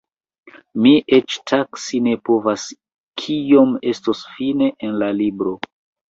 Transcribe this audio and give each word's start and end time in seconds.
Mi 0.83 0.91
eĉ 1.17 1.33
taksi 1.49 1.99
ne 2.07 2.13
povas 2.29 2.63
kiom 3.23 3.75
estos 3.91 4.23
fine 4.39 4.71
en 4.89 4.97
la 5.03 5.11
libro. 5.19 5.55